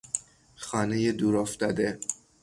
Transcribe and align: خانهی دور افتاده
خانهی 0.55 1.11
دور 1.11 1.37
افتاده 1.37 1.99